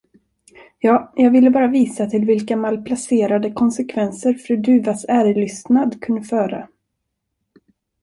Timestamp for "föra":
6.23-6.67